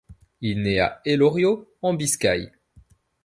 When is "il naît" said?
0.41-0.79